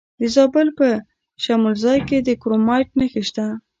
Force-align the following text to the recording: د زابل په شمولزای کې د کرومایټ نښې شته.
د 0.19 0.21
زابل 0.35 0.67
په 0.79 0.87
شمولزای 1.43 1.99
کې 2.07 2.17
د 2.27 2.29
کرومایټ 2.41 2.89
نښې 2.99 3.21
شته. 3.29 3.45